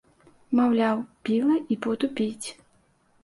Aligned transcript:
Маўляў, 0.59 0.97
біла 1.29 1.57
і 1.75 1.77
буду 1.83 2.05
біць. 2.21 2.47